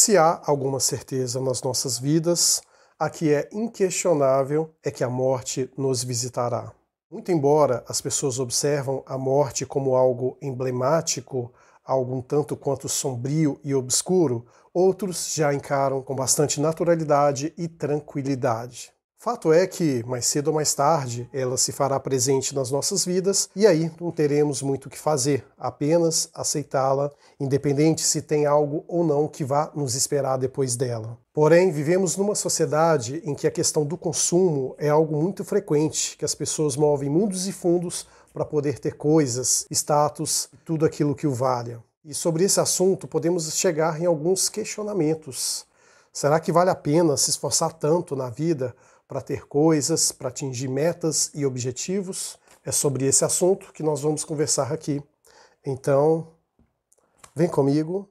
[0.00, 2.62] Se há alguma certeza nas nossas vidas,
[2.96, 6.72] a que é inquestionável é que a morte nos visitará.
[7.10, 11.52] Muito embora as pessoas observam a morte como algo emblemático,
[11.84, 18.92] algo um tanto quanto sombrio e obscuro, outros já encaram com bastante naturalidade e tranquilidade.
[19.20, 23.50] Fato é que, mais cedo ou mais tarde, ela se fará presente nas nossas vidas
[23.54, 27.10] e aí não teremos muito o que fazer, apenas aceitá-la,
[27.40, 31.18] independente se tem algo ou não que vá nos esperar depois dela.
[31.34, 36.24] Porém, vivemos numa sociedade em que a questão do consumo é algo muito frequente, que
[36.24, 41.34] as pessoas movem mundos e fundos para poder ter coisas, status, tudo aquilo que o
[41.34, 41.82] valha.
[42.04, 45.66] E sobre esse assunto podemos chegar em alguns questionamentos.
[46.12, 48.74] Será que vale a pena se esforçar tanto na vida
[49.08, 52.38] para ter coisas, para atingir metas e objetivos.
[52.62, 55.02] É sobre esse assunto que nós vamos conversar aqui.
[55.64, 56.28] Então,
[57.34, 58.06] vem comigo.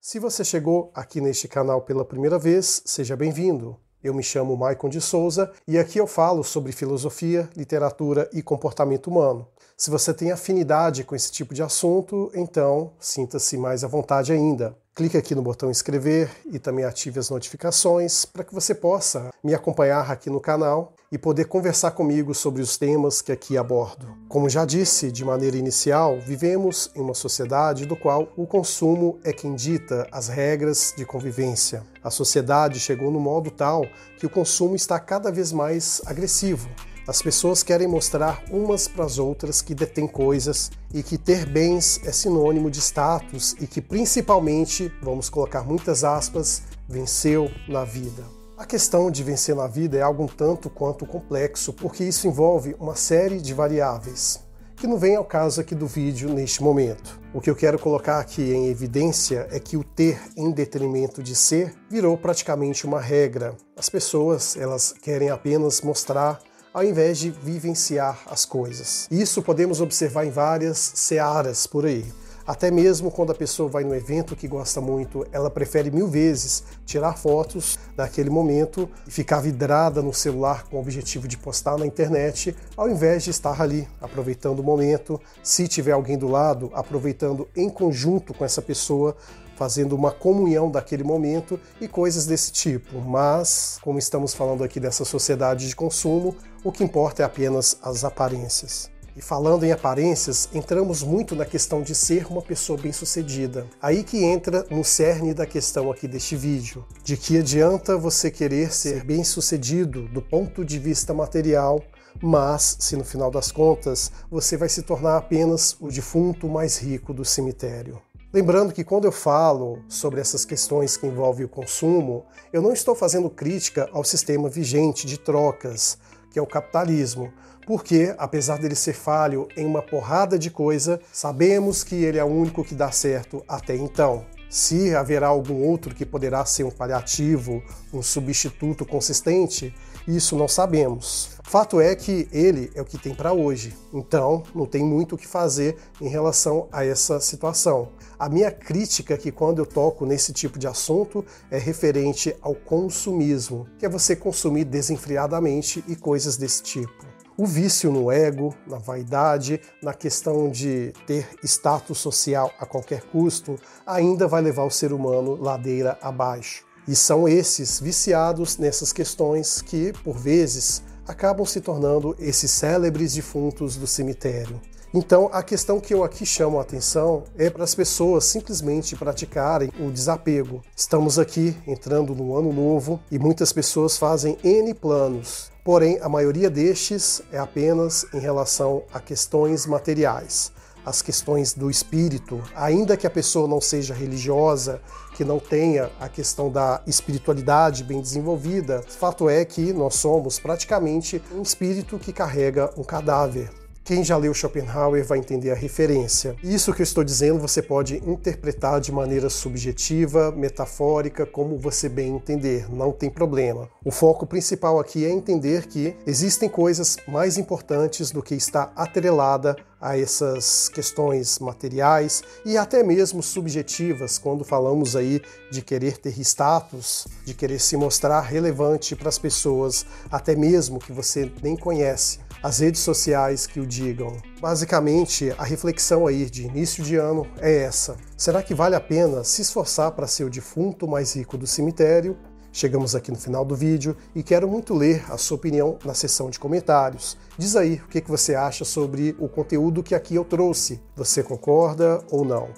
[0.00, 3.76] Se você chegou aqui neste canal pela primeira vez, seja bem-vindo.
[4.02, 9.06] Eu me chamo Maicon de Souza e aqui eu falo sobre filosofia, literatura e comportamento
[9.06, 9.46] humano.
[9.76, 14.76] Se você tem afinidade com esse tipo de assunto, então sinta-se mais à vontade ainda.
[14.94, 19.54] Clique aqui no botão inscrever e também ative as notificações para que você possa me
[19.54, 24.06] acompanhar aqui no canal e poder conversar comigo sobre os temas que aqui abordo.
[24.28, 29.32] Como já disse de maneira inicial, vivemos em uma sociedade do qual o consumo é
[29.32, 31.82] quem dita as regras de convivência.
[32.04, 33.86] A sociedade chegou no modo tal
[34.18, 36.68] que o consumo está cada vez mais agressivo
[37.06, 42.00] as pessoas querem mostrar umas para as outras que detêm coisas e que ter bens
[42.04, 48.22] é sinônimo de status e que principalmente, vamos colocar muitas aspas, venceu na vida.
[48.56, 52.76] A questão de vencer na vida é algo um tanto quanto complexo, porque isso envolve
[52.78, 54.38] uma série de variáveis,
[54.76, 57.20] que não vem ao caso aqui do vídeo neste momento.
[57.34, 61.34] O que eu quero colocar aqui em evidência é que o ter em detrimento de
[61.34, 63.56] ser virou praticamente uma regra.
[63.76, 66.38] As pessoas, elas querem apenas mostrar
[66.72, 69.06] ao invés de vivenciar as coisas.
[69.10, 72.04] Isso podemos observar em várias searas por aí.
[72.44, 76.64] Até mesmo quando a pessoa vai num evento que gosta muito, ela prefere mil vezes
[76.84, 81.86] tirar fotos daquele momento e ficar vidrada no celular com o objetivo de postar na
[81.86, 87.48] internet, ao invés de estar ali aproveitando o momento, se tiver alguém do lado, aproveitando
[87.54, 89.16] em conjunto com essa pessoa
[89.62, 93.00] fazendo uma comunhão daquele momento e coisas desse tipo.
[93.00, 96.34] Mas, como estamos falando aqui dessa sociedade de consumo,
[96.64, 98.90] o que importa é apenas as aparências.
[99.16, 103.64] E falando em aparências, entramos muito na questão de ser uma pessoa bem-sucedida.
[103.80, 106.84] Aí que entra no cerne da questão aqui deste vídeo.
[107.04, 111.80] De que adianta você querer ser bem-sucedido do ponto de vista material,
[112.20, 117.14] mas se no final das contas você vai se tornar apenas o defunto mais rico
[117.14, 118.02] do cemitério.
[118.32, 122.94] Lembrando que quando eu falo sobre essas questões que envolvem o consumo, eu não estou
[122.94, 125.98] fazendo crítica ao sistema vigente de trocas,
[126.30, 127.30] que é o capitalismo,
[127.66, 132.28] porque, apesar dele ser falho em uma porrada de coisa, sabemos que ele é o
[132.28, 134.24] único que dá certo até então.
[134.52, 139.74] Se haverá algum outro que poderá ser um paliativo, um substituto consistente,
[140.06, 141.38] isso não sabemos.
[141.42, 145.18] Fato é que ele é o que tem para hoje, então não tem muito o
[145.18, 147.92] que fazer em relação a essa situação.
[148.18, 153.66] A minha crítica que quando eu toco nesse tipo de assunto é referente ao consumismo,
[153.78, 157.11] que é você consumir desenfreadamente e coisas desse tipo.
[157.34, 163.58] O vício no ego, na vaidade, na questão de ter status social a qualquer custo,
[163.86, 166.62] ainda vai levar o ser humano ladeira abaixo.
[166.86, 173.76] E são esses viciados nessas questões que, por vezes, acabam se tornando esses célebres defuntos
[173.76, 174.60] do cemitério.
[174.94, 179.72] Então, a questão que eu aqui chamo a atenção é para as pessoas simplesmente praticarem
[179.80, 180.60] o desapego.
[180.76, 186.50] Estamos aqui entrando no ano novo e muitas pessoas fazem N planos, porém, a maioria
[186.50, 190.52] destes é apenas em relação a questões materiais
[190.84, 194.80] as questões do espírito, ainda que a pessoa não seja religiosa,
[195.16, 201.22] que não tenha a questão da espiritualidade bem desenvolvida, fato é que nós somos praticamente
[201.32, 203.61] um espírito que carrega um cadáver.
[203.84, 206.36] Quem já leu Schopenhauer vai entender a referência.
[206.40, 212.14] Isso que eu estou dizendo você pode interpretar de maneira subjetiva, metafórica, como você bem
[212.14, 213.68] entender, não tem problema.
[213.84, 219.56] O foco principal aqui é entender que existem coisas mais importantes do que estar atrelada
[219.80, 225.20] a essas questões materiais e até mesmo subjetivas, quando falamos aí
[225.50, 230.92] de querer ter status, de querer se mostrar relevante para as pessoas, até mesmo que
[230.92, 234.16] você nem conhece as redes sociais que o digam.
[234.40, 239.22] Basicamente, a reflexão aí de início de ano é essa: será que vale a pena
[239.22, 242.16] se esforçar para ser o defunto mais rico do cemitério?
[242.54, 246.28] Chegamos aqui no final do vídeo e quero muito ler a sua opinião na seção
[246.28, 247.16] de comentários.
[247.38, 250.78] Diz aí o que você acha sobre o conteúdo que aqui eu trouxe.
[250.94, 252.50] Você concorda ou não?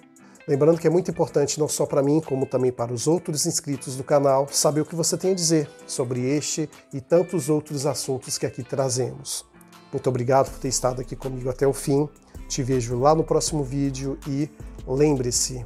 [0.49, 3.97] Lembrando que é muito importante não só para mim, como também para os outros inscritos
[3.97, 8.37] do canal, saber o que você tem a dizer sobre este e tantos outros assuntos
[8.37, 9.54] que aqui trazemos.
[9.95, 12.09] Muito obrigado por ter estado aqui comigo até o fim.
[12.49, 14.51] Te vejo lá no próximo vídeo e
[14.85, 15.65] lembre-se,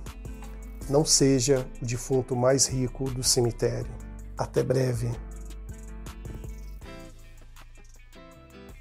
[0.86, 3.90] não seja o defunto mais rico do cemitério.
[4.36, 5.10] Até breve.